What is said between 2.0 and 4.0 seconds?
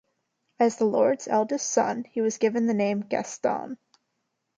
he was given the name, Gaston.